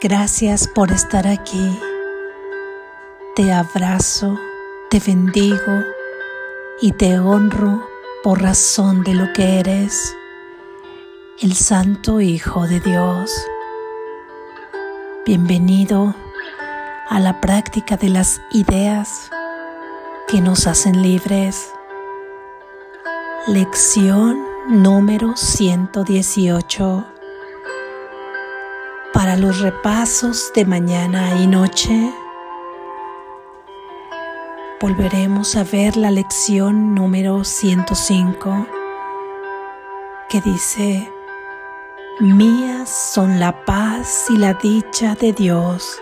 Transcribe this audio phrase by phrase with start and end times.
[0.00, 1.76] Gracias por estar aquí.
[3.34, 4.38] Te abrazo,
[4.90, 5.82] te bendigo
[6.80, 7.84] y te honro
[8.22, 10.14] por razón de lo que eres,
[11.40, 13.32] el Santo Hijo de Dios.
[15.26, 16.14] Bienvenido
[17.08, 19.28] a la práctica de las ideas
[20.28, 21.72] que nos hacen libres.
[23.48, 27.17] Lección número 118
[29.18, 32.14] para los repasos de mañana y noche,
[34.80, 38.68] volveremos a ver la lección número 105
[40.28, 41.12] que dice,
[42.20, 46.00] Mías son la paz y la dicha de Dios.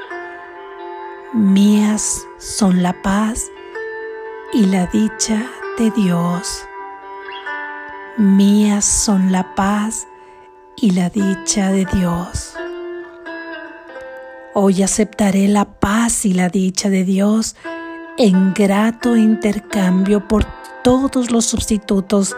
[1.33, 3.51] Mías son la paz
[4.53, 5.43] y la dicha
[5.79, 6.67] de Dios.
[8.19, 10.07] Mías son la paz
[10.77, 12.55] y la dicha de Dios.
[14.59, 17.57] Hoy aceptaré la paz y la dicha de Dios
[18.17, 20.47] en grato intercambio por
[20.83, 22.35] todos los sustitutos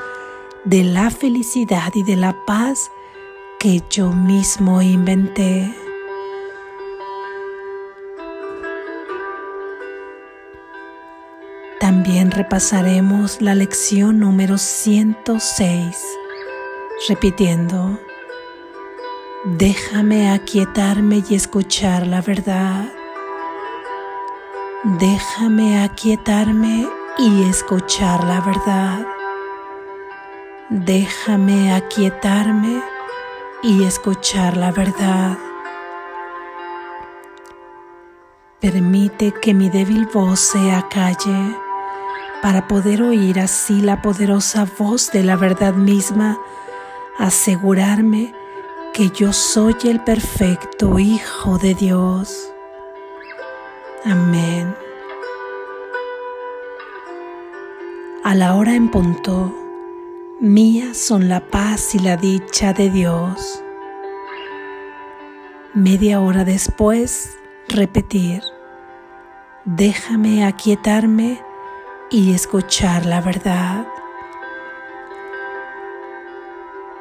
[0.65, 2.91] de la felicidad y de la paz
[3.61, 5.73] que yo mismo inventé.
[11.79, 15.97] También repasaremos la lección número 106,
[17.09, 18.01] repitiendo,
[19.45, 22.93] Déjame aquietarme y escuchar la verdad.
[24.99, 29.07] Déjame aquietarme y escuchar la verdad.
[30.71, 32.83] Déjame aquietarme
[33.63, 35.39] y escuchar la verdad.
[38.59, 41.57] Permite que mi débil voz se acalle
[42.43, 46.37] para poder oír así la poderosa voz de la verdad misma,
[47.19, 48.35] asegurarme
[48.99, 52.53] que yo soy el perfecto Hijo de Dios.
[54.05, 54.75] Amén.
[58.25, 59.55] A la hora en punto,
[60.41, 63.63] mía son la paz y la dicha de Dios.
[65.75, 68.43] Media hora después, repetir,
[69.65, 71.41] déjame aquietarme
[72.11, 73.87] y escuchar la verdad.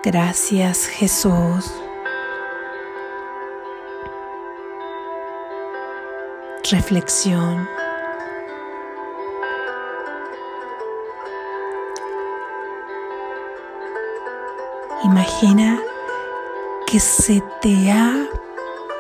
[0.03, 1.73] Gracias Jesús.
[6.71, 7.67] Reflexión.
[15.03, 15.79] Imagina
[16.85, 18.27] que se te ha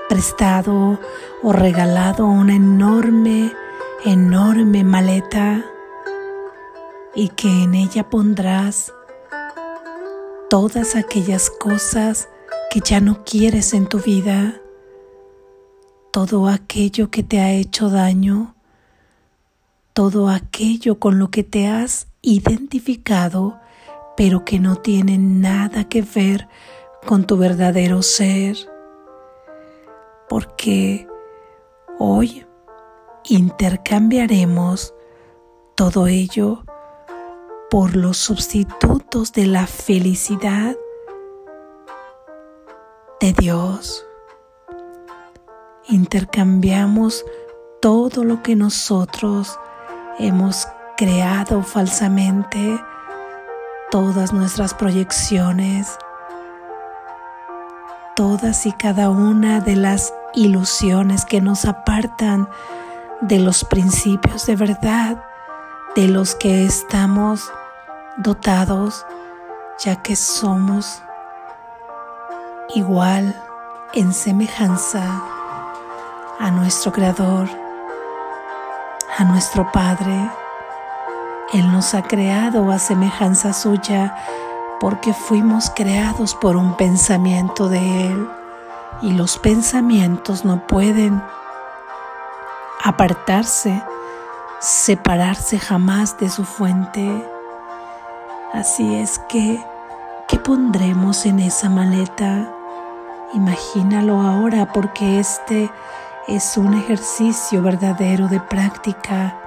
[0.07, 0.99] prestado
[1.43, 3.51] o regalado una enorme,
[4.05, 5.65] enorme maleta
[7.15, 8.93] y que en ella pondrás
[10.49, 12.29] todas aquellas cosas
[12.69, 14.61] que ya no quieres en tu vida
[16.17, 18.55] todo aquello que te ha hecho daño,
[19.93, 23.59] todo aquello con lo que te has identificado,
[24.15, 26.47] pero que no tiene nada que ver
[27.05, 28.57] con tu verdadero ser.
[30.27, 31.07] Porque
[31.99, 32.47] hoy
[33.25, 34.95] intercambiaremos
[35.75, 36.63] todo ello
[37.69, 40.75] por los sustitutos de la felicidad
[43.21, 44.06] de Dios
[45.89, 47.25] intercambiamos
[47.81, 49.59] todo lo que nosotros
[50.19, 50.67] hemos
[50.97, 52.79] creado falsamente,
[53.91, 55.97] todas nuestras proyecciones,
[58.15, 62.49] todas y cada una de las ilusiones que nos apartan
[63.21, 65.23] de los principios de verdad
[65.95, 67.51] de los que estamos
[68.17, 69.05] dotados,
[69.83, 71.01] ya que somos
[72.75, 73.35] igual
[73.93, 75.36] en semejanza
[76.39, 77.49] a nuestro Creador,
[79.17, 80.29] a nuestro Padre.
[81.53, 84.15] Él nos ha creado a semejanza suya
[84.79, 88.29] porque fuimos creados por un pensamiento de Él
[89.01, 91.21] y los pensamientos no pueden
[92.83, 93.81] apartarse,
[94.59, 97.27] separarse jamás de su fuente.
[98.53, 99.63] Así es que,
[100.27, 102.47] ¿qué pondremos en esa maleta?
[103.33, 105.71] Imagínalo ahora porque este
[106.27, 109.39] es un ejercicio verdadero de práctica.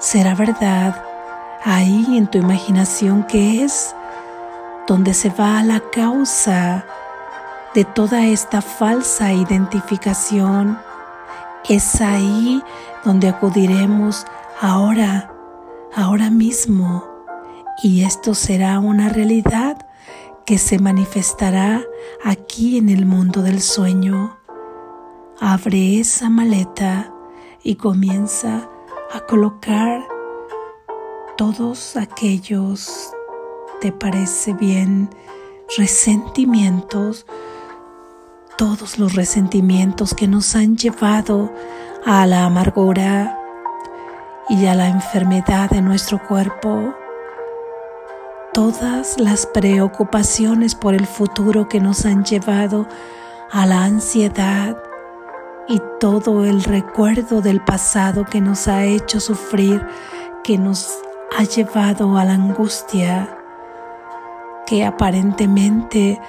[0.00, 1.04] Será verdad
[1.64, 3.94] ahí en tu imaginación que es
[4.88, 6.84] donde se va la causa
[7.74, 10.78] de toda esta falsa identificación.
[11.68, 12.60] Es ahí
[13.04, 14.26] donde acudiremos
[14.60, 15.32] ahora,
[15.94, 17.04] ahora mismo.
[17.84, 19.86] Y esto será una realidad
[20.44, 21.82] que se manifestará
[22.24, 24.41] aquí en el mundo del sueño
[25.44, 27.12] abre esa maleta
[27.64, 28.70] y comienza
[29.12, 30.06] a colocar
[31.36, 33.12] todos aquellos,
[33.80, 35.10] te parece bien,
[35.76, 37.26] resentimientos,
[38.56, 41.52] todos los resentimientos que nos han llevado
[42.06, 43.36] a la amargura
[44.48, 46.94] y a la enfermedad de nuestro cuerpo,
[48.52, 52.86] todas las preocupaciones por el futuro que nos han llevado
[53.50, 54.80] a la ansiedad
[55.72, 59.82] y todo el recuerdo del pasado que nos ha hecho sufrir,
[60.44, 60.98] que nos
[61.38, 63.38] ha llevado a la angustia,
[64.66, 66.20] que aparentemente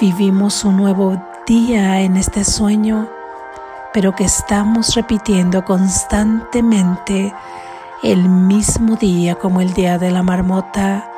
[0.00, 3.06] vivimos un nuevo día en este sueño,
[3.92, 7.34] pero que estamos repitiendo constantemente
[8.02, 11.12] el mismo día como el día de la marmota,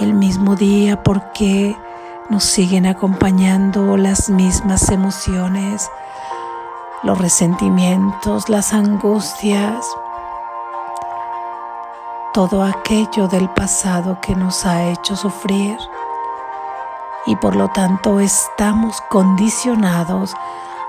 [0.00, 1.74] el mismo día porque
[2.28, 5.88] nos siguen acompañando las mismas emociones,
[7.02, 9.86] los resentimientos, las angustias,
[12.32, 15.78] todo aquello del pasado que nos ha hecho sufrir.
[17.26, 20.34] Y por lo tanto estamos condicionados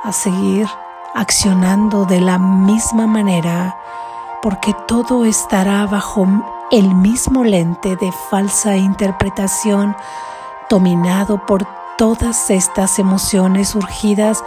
[0.04, 0.68] a seguir
[1.14, 3.78] accionando de la misma manera
[4.42, 6.28] porque todo estará bajo
[6.72, 9.96] el mismo lente de falsa interpretación
[10.70, 11.66] dominado por
[11.98, 14.44] todas estas emociones surgidas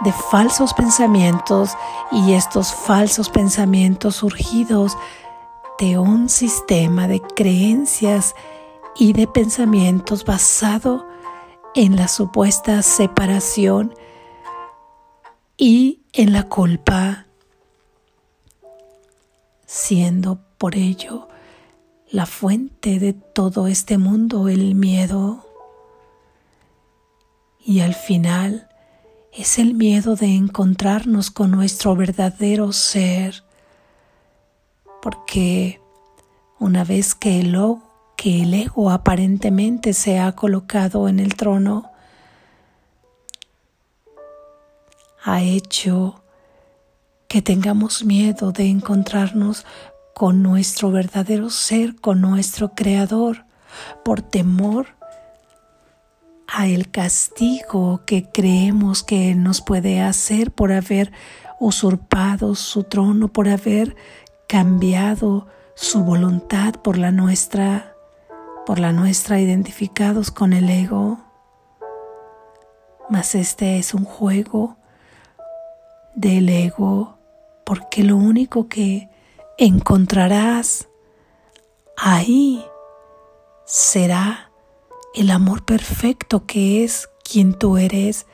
[0.00, 1.70] de falsos pensamientos
[2.12, 4.96] y estos falsos pensamientos surgidos
[5.78, 8.34] de un sistema de creencias
[8.96, 11.06] y de pensamientos basado
[11.74, 13.94] en la supuesta separación
[15.56, 17.26] y en la culpa,
[19.66, 21.28] siendo por ello
[22.10, 25.44] la fuente de todo este mundo el miedo.
[27.60, 28.67] Y al final
[29.38, 33.44] es el miedo de encontrarnos con nuestro verdadero ser,
[35.00, 35.80] porque
[36.58, 37.54] una vez que el,
[38.52, 41.88] ego aparentemente se ha colocado en el trono,
[45.22, 46.20] ha hecho
[47.28, 49.64] que tengamos miedo de encontrarnos
[50.14, 53.44] con nuestro verdadero ser, con nuestro creador,
[54.04, 54.97] por temor
[56.48, 61.12] a el castigo que creemos que nos puede hacer por haber
[61.60, 63.94] usurpado su trono, por haber
[64.48, 67.94] cambiado su voluntad por la nuestra,
[68.64, 71.18] por la nuestra identificados con el ego.
[73.10, 74.76] Mas este es un juego
[76.14, 77.18] del ego,
[77.64, 79.10] porque lo único que
[79.58, 80.88] encontrarás
[81.96, 82.64] ahí
[83.66, 84.47] será
[85.18, 88.26] el amor perfecto que es quien tú eres,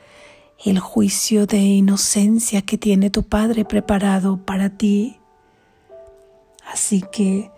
[0.63, 5.19] el juicio de inocencia que tiene tu Padre preparado para ti.
[6.71, 7.49] Así que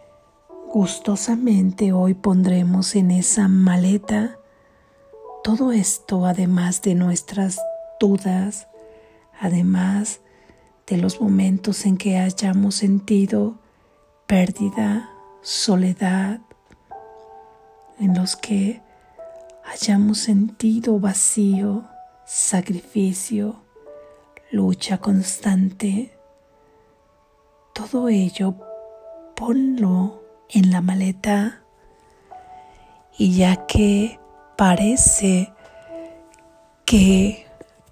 [0.73, 4.39] gustosamente hoy pondremos en esa maleta
[5.43, 7.59] todo esto, además de nuestras
[7.99, 8.69] dudas,
[9.41, 10.21] además
[10.87, 13.55] de los momentos en que hayamos sentido
[14.25, 15.09] pérdida,
[15.41, 16.39] soledad,
[17.99, 18.86] en los que
[19.71, 21.83] hayamos sentido vacío,
[22.25, 23.61] sacrificio,
[24.51, 26.17] lucha constante,
[27.73, 28.55] todo ello
[29.35, 31.61] ponlo en la maleta.
[33.17, 34.19] Y ya que
[34.55, 35.53] parece
[36.85, 37.47] que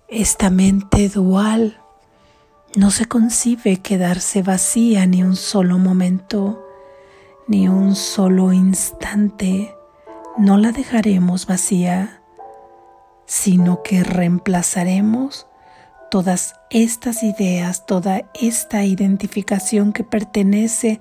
[0.08, 1.80] esta mente dual
[2.76, 6.66] no se concibe quedarse vacía ni un solo momento,
[7.48, 9.76] ni un solo instante,
[10.38, 12.22] no la dejaremos vacía,
[13.25, 15.48] sino que reemplazaremos
[16.12, 21.00] todas estas ideas, toda esta identificación que pertenece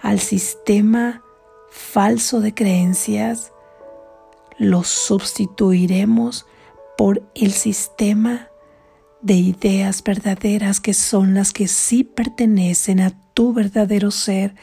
[0.00, 1.22] al sistema
[1.70, 3.52] falso de creencias,
[4.58, 6.46] los sustituiremos
[6.96, 8.48] por el sistema
[9.20, 14.54] de ideas verdaderas que son las que sí pertenecen a tu verdadero ser,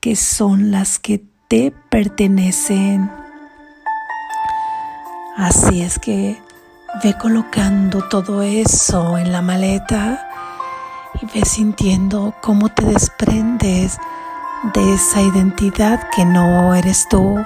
[0.00, 3.23] que son las que te pertenecen.
[5.36, 6.40] Así es que
[7.02, 10.30] ve colocando todo eso en la maleta
[11.20, 13.98] y ve sintiendo cómo te desprendes
[14.74, 17.44] de esa identidad que no eres tú.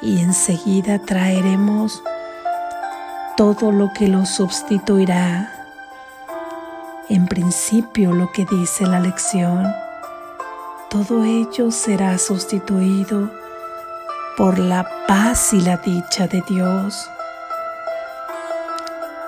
[0.00, 2.02] Y enseguida traeremos
[3.36, 5.52] todo lo que lo sustituirá.
[7.10, 9.70] En principio lo que dice la lección,
[10.88, 13.41] todo ello será sustituido
[14.36, 17.10] por la paz y la dicha de Dios.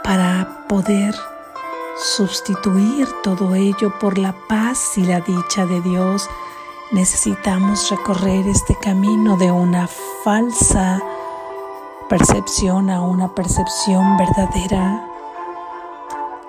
[0.02, 1.14] para poder
[1.96, 6.28] sustituir todo ello por la paz y la dicha de Dios,
[6.92, 9.88] necesitamos recorrer este camino de una
[10.22, 11.00] falsa
[12.10, 15.06] percepción a una percepción verdadera,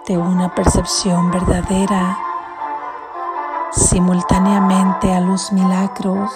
[0.05, 2.17] de una percepción verdadera
[3.71, 6.31] simultáneamente a los milagros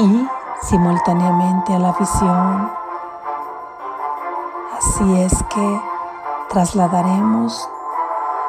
[0.00, 0.28] y
[0.62, 2.70] simultáneamente a la visión.
[4.78, 5.80] Así es que
[6.48, 7.68] trasladaremos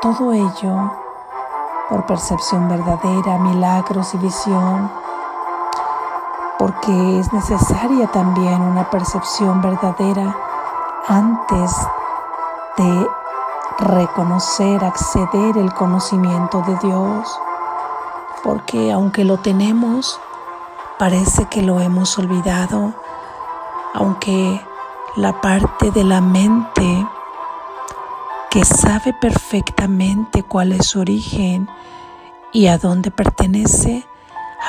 [0.01, 0.91] todo ello
[1.89, 4.89] por percepción verdadera, milagros y visión,
[6.57, 10.33] porque es necesaria también una percepción verdadera
[11.07, 11.75] antes
[12.77, 13.09] de
[13.79, 17.39] reconocer, acceder el conocimiento de Dios,
[18.41, 20.19] porque aunque lo tenemos,
[21.01, 22.93] parece que lo hemos olvidado,
[23.95, 24.61] aunque
[25.15, 27.07] la parte de la mente
[28.51, 31.67] que sabe perfectamente cuál es su origen
[32.53, 34.05] y a dónde pertenece,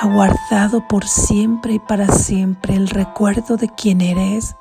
[0.00, 4.56] ha guardado por siempre y para siempre el recuerdo de quién eres,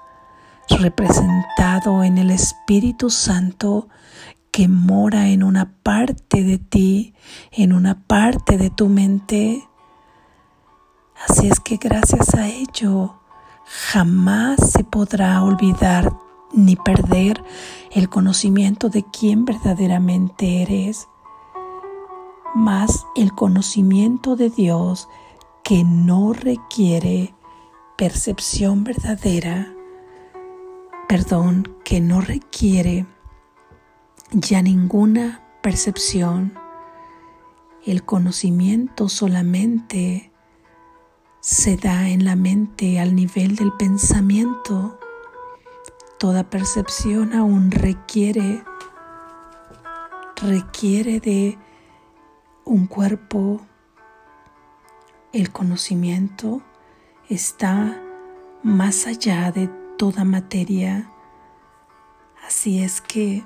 [0.70, 3.88] representado en el Espíritu Santo
[4.52, 7.16] que mora en una parte de ti,
[7.50, 9.70] en una parte de tu mente.
[11.28, 13.16] Así es que gracias a ello
[13.66, 16.18] jamás se podrá olvidar
[16.54, 17.44] ni perder
[17.92, 21.08] el conocimiento de quién verdaderamente eres,
[22.54, 25.08] más el conocimiento de Dios
[25.64, 27.34] que no requiere
[27.98, 29.74] percepción verdadera,
[31.08, 33.06] perdón, que no requiere
[34.32, 36.54] ya ninguna percepción,
[37.86, 40.31] el conocimiento solamente
[41.42, 44.98] se da en la mente al nivel del pensamiento
[46.22, 48.64] Toda percepción aún requiere,
[50.36, 51.58] requiere de
[52.64, 53.60] un cuerpo.
[55.34, 56.62] El conocimiento
[57.28, 58.00] está
[58.62, 59.68] más allá de
[59.98, 61.12] toda materia.
[62.46, 63.44] Así es que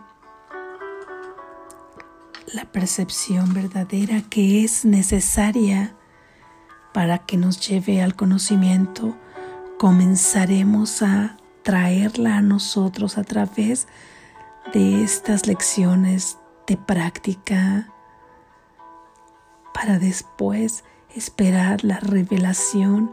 [2.47, 5.95] la percepción verdadera que es necesaria
[6.95, 9.17] para que nos lleve al conocimiento,
[9.77, 13.89] comenzaremos a traerla a nosotros a través
[14.73, 16.37] de estas lecciones
[16.67, 17.91] de práctica
[19.73, 23.11] para después esperar la revelación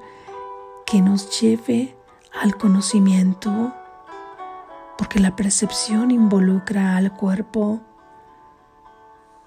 [0.87, 1.97] que nos lleve
[2.41, 3.75] al conocimiento,
[4.97, 7.81] porque la percepción involucra al cuerpo,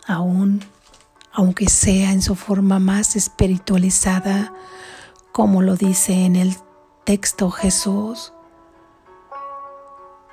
[0.05, 0.59] aún
[1.35, 4.53] aunque sea en su forma más espiritualizada,
[5.33, 6.55] como lo dice en el
[7.03, 8.31] texto Jesús.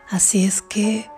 [0.09, 1.11] Así es que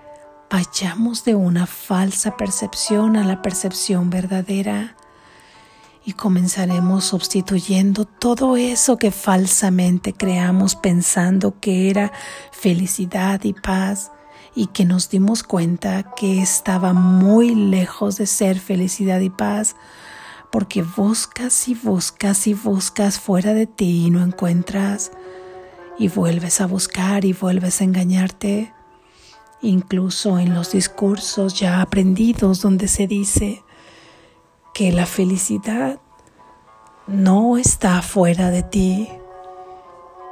[0.50, 4.96] vayamos de una falsa percepción a la percepción verdadera
[6.06, 12.10] y comenzaremos sustituyendo todo eso que falsamente creamos pensando que era
[12.52, 14.12] felicidad y paz
[14.54, 19.76] y que nos dimos cuenta que estaba muy lejos de ser felicidad y paz
[20.50, 25.10] porque buscas y buscas y buscas fuera de ti y no encuentras
[25.98, 28.72] y vuelves a buscar y vuelves a engañarte
[29.62, 33.62] incluso en los discursos ya aprendidos donde se dice
[34.74, 36.00] que la felicidad
[37.06, 39.08] no está fuera de ti.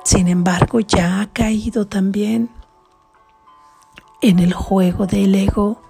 [0.04, 2.50] Sin embargo, ya ha caído también
[4.22, 5.82] en el juego del ego,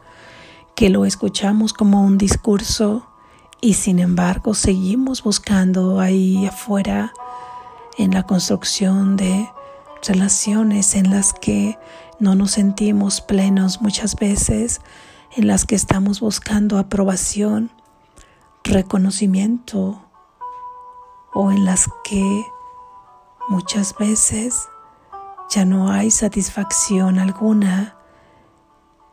[0.74, 3.06] que lo escuchamos como un discurso
[3.60, 7.12] y sin embargo seguimos buscando ahí afuera
[7.98, 9.48] en la construcción de
[10.02, 11.78] relaciones en las que
[12.18, 14.80] no nos sentimos plenos muchas veces,
[15.36, 17.70] en las que estamos buscando aprobación,
[18.64, 20.02] reconocimiento
[21.34, 22.46] o en las que
[23.48, 24.68] muchas veces
[25.50, 27.98] ya no hay satisfacción alguna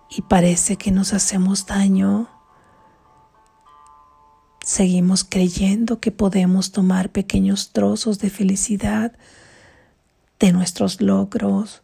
[0.09, 2.27] y parece que nos hacemos daño.
[4.61, 9.13] Seguimos creyendo que podemos tomar pequeños trozos de felicidad
[10.39, 11.83] de nuestros logros,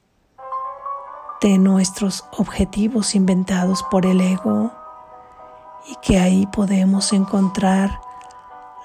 [1.41, 4.71] de nuestros objetivos inventados por el ego
[5.89, 7.99] y que ahí podemos encontrar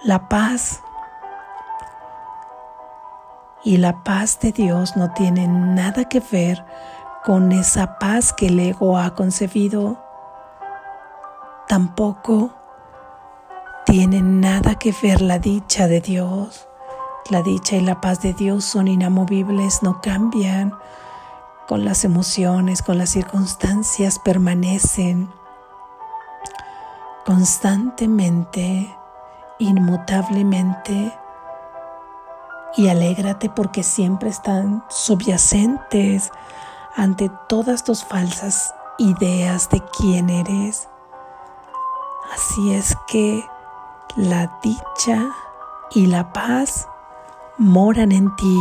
[0.04, 0.82] la paz.
[3.62, 6.64] Y la paz de Dios no tiene nada que ver
[7.24, 10.02] con esa paz que el ego ha concebido.
[11.68, 12.50] Tampoco
[13.86, 16.66] tiene nada que ver la dicha de Dios
[17.30, 20.74] la dicha y la paz de Dios son inamovibles, no cambian,
[21.68, 25.30] con las emociones, con las circunstancias, permanecen
[27.24, 28.92] constantemente,
[29.58, 31.16] inmutablemente,
[32.76, 36.30] y alégrate porque siempre están subyacentes
[36.96, 40.88] ante todas tus falsas ideas de quién eres.
[42.34, 43.44] Así es que
[44.16, 45.30] la dicha
[45.92, 46.88] y la paz
[47.58, 48.58] moran en ti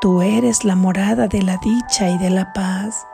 [0.00, 3.06] Tú eres la morada de la dicha y de la paz.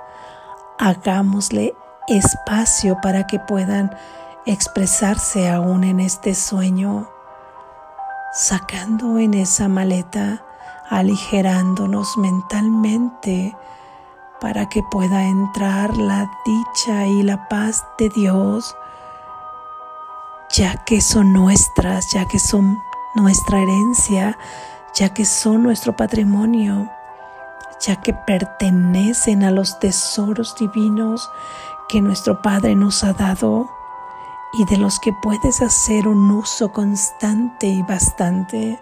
[0.78, 1.74] Hagámosle
[2.06, 3.90] espacio para que puedan
[4.44, 7.10] expresarse aún en este sueño,
[8.32, 10.44] sacando en esa maleta,
[10.88, 13.56] aligerándonos mentalmente
[14.40, 18.76] para que pueda entrar la dicha y la paz de Dios,
[20.50, 22.78] ya que son nuestras, ya que son
[23.14, 24.38] nuestra herencia,
[24.94, 26.90] ya que son nuestro patrimonio,
[27.80, 31.30] ya que pertenecen a los tesoros divinos
[31.88, 33.70] que nuestro Padre nos ha dado
[34.52, 38.80] y de los que puedes hacer un uso constante y bastante,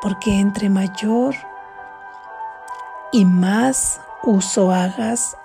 [0.00, 1.34] porque entre mayor
[3.12, 5.36] y más uso hagas,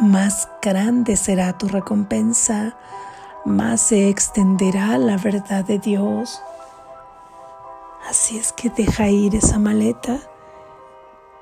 [0.00, 2.76] más grande será tu recompensa,
[3.44, 6.40] más se extenderá la verdad de Dios
[8.08, 10.18] Así es que deja ir esa maleta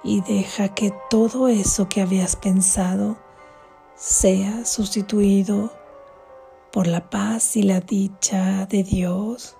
[0.03, 3.17] y deja que todo eso que habías pensado
[3.95, 5.73] sea sustituido
[6.73, 9.57] por la paz y la dicha de Dios.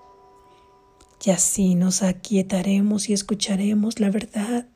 [1.25, 4.67] Y así nos aquietaremos y escucharemos la verdad,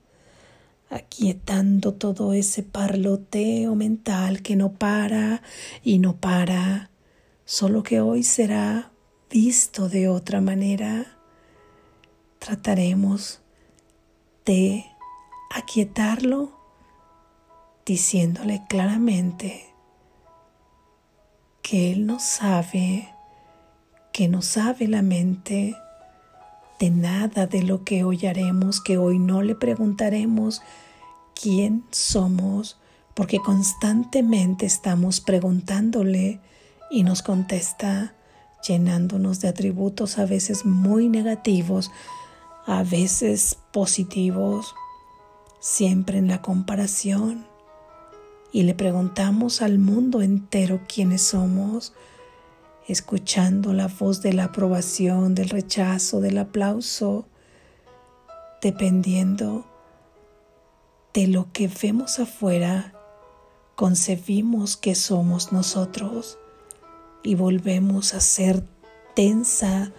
[0.90, 5.40] aquietando todo ese parloteo mental que no para
[5.84, 6.90] y no para,
[7.44, 8.90] solo que hoy será
[9.30, 11.16] visto de otra manera.
[12.40, 13.40] Trataremos
[14.44, 14.84] de
[15.54, 16.58] aquietarlo
[17.86, 19.66] diciéndole claramente
[21.62, 23.14] que Él no sabe,
[24.12, 25.76] que no sabe la mente
[26.80, 30.62] de nada de lo que hoy haremos, que hoy no le preguntaremos
[31.40, 32.78] quién somos,
[33.14, 36.40] porque constantemente estamos preguntándole
[36.90, 38.14] y nos contesta
[38.66, 41.92] llenándonos de atributos a veces muy negativos
[42.66, 44.74] a veces positivos,
[45.58, 47.46] siempre en la comparación,
[48.52, 51.92] y le preguntamos al mundo entero quiénes somos,
[52.90, 57.26] escuchando la voz de la aprobación, del rechazo, del aplauso,
[58.60, 59.66] dependiendo
[61.14, 62.92] de lo que vemos afuera,
[63.74, 66.38] concebimos que somos nosotros
[67.22, 68.64] y volvemos a ser
[69.14, 69.92] tensa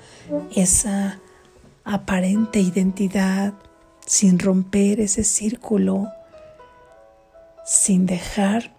[0.56, 1.20] esa
[1.84, 3.54] aparente identidad,
[4.06, 6.10] sin romper ese círculo,
[7.66, 8.76] sin dejar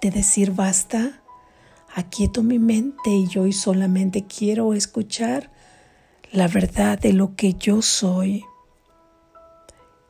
[0.00, 1.22] de decir basta,
[1.94, 5.50] aquieto mi mente y yo solamente quiero escuchar
[6.32, 8.44] la verdad de lo que yo soy.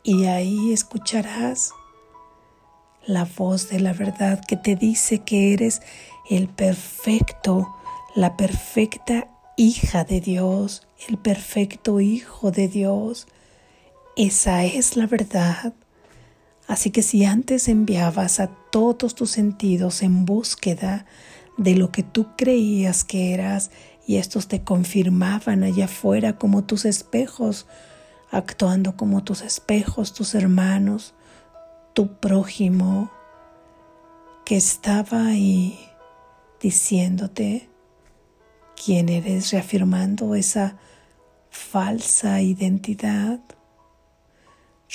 [0.03, 1.73] Y ahí escucharás
[3.07, 5.83] la voz de la verdad que te dice que eres
[6.31, 7.75] el perfecto,
[8.15, 13.27] la perfecta hija de Dios, el perfecto Hijo de Dios.
[14.17, 15.75] Esa es la verdad.
[16.67, 21.05] Así que si antes enviabas a todos tus sentidos en búsqueda
[21.57, 23.71] de lo que tú creías que eras
[24.07, 27.67] y estos te confirmaban allá afuera como tus espejos,
[28.31, 31.15] actuando como tus espejos, tus hermanos,
[31.95, 33.11] tu prójimo,
[34.45, 35.79] que estaba ahí
[36.61, 37.71] diciéndote,
[38.83, 40.77] quién eres, reafirmando esa
[41.51, 43.41] falsa identidad.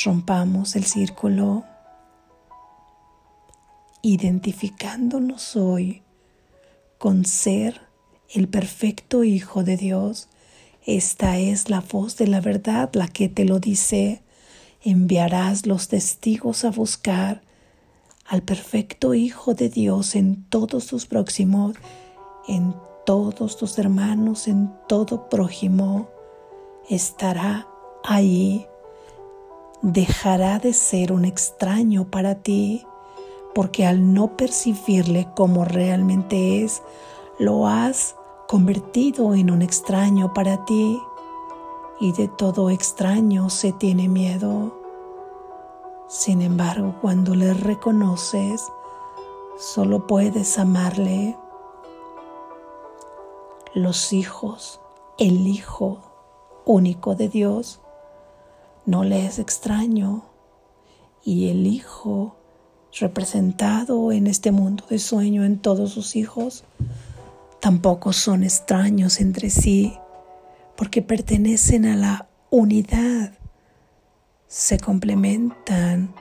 [0.04, 1.66] Rompamos el círculo
[4.02, 6.04] identificándonos hoy
[7.00, 7.82] con ser
[8.30, 10.28] el perfecto Hijo de Dios.
[10.86, 14.22] Esta es la voz de la verdad la que te lo dice.
[14.84, 17.42] Enviarás los testigos a buscar
[18.28, 21.78] al perfecto Hijo de Dios en todos sus próximos,
[22.48, 26.10] en todos tus hermanos, en todo prójimo,
[26.90, 27.68] estará
[28.04, 28.68] ahí.
[29.82, 32.86] Dejará de ser un extraño para ti,
[33.54, 36.82] porque al no percibirle como realmente es,
[37.38, 38.16] lo has
[38.48, 41.02] convertido en un extraño para ti.
[42.00, 44.74] Y de todo extraño se tiene miedo.
[46.08, 48.72] Sin embargo, cuando le reconoces,
[49.58, 51.38] solo puedes amarle
[53.74, 54.80] los hijos,
[55.18, 56.00] el Hijo
[56.66, 57.82] único de Dios,
[58.86, 60.24] no le es extraño
[61.24, 62.39] y el Hijo
[62.98, 66.64] representado en este mundo de sueño en todos sus hijos,
[67.60, 69.94] tampoco son extraños entre sí,
[70.76, 73.34] porque pertenecen a la unidad,
[74.48, 76.14] se complementan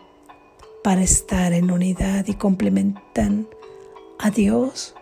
[0.85, 3.49] para estar en unidad y complementan
[4.19, 4.95] a Dios.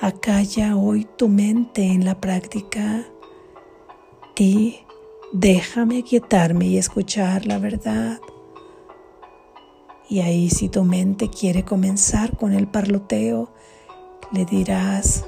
[0.00, 3.04] Acalla hoy tu mente en la práctica.
[4.36, 4.80] Di,
[5.32, 8.20] déjame quietarme y escuchar la verdad.
[10.08, 13.50] Y ahí si tu mente quiere comenzar con el parloteo,
[14.32, 15.26] le dirás,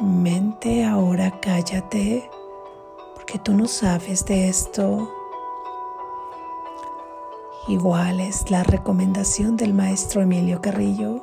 [0.00, 2.30] mente, ahora cállate,
[3.14, 5.12] porque tú no sabes de esto.
[7.68, 11.22] Igual es la recomendación del maestro Emilio Carrillo.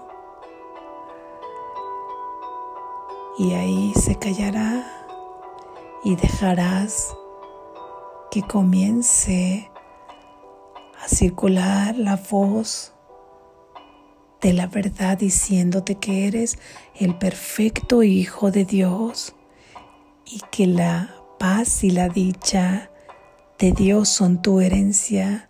[3.39, 4.85] Y ahí se callará
[6.03, 7.15] y dejarás
[8.29, 9.70] que comience
[11.03, 12.93] a circular la voz
[14.41, 16.57] de la verdad diciéndote que eres
[16.95, 19.35] el perfecto Hijo de Dios
[20.25, 22.91] y que la paz y la dicha
[23.59, 25.49] de Dios son tu herencia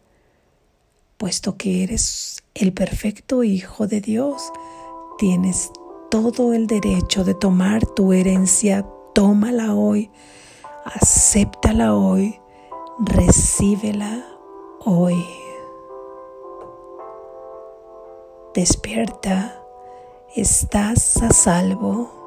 [1.21, 4.51] puesto que eres el perfecto Hijo de Dios,
[5.19, 5.69] tienes
[6.09, 8.83] todo el derecho de tomar tu herencia.
[9.13, 10.09] Tómala hoy,
[10.83, 12.39] acéptala hoy,
[13.05, 14.25] recíbela
[14.85, 15.25] hoy.
[18.53, 19.63] Despierta,
[20.35, 22.20] estás a salvo.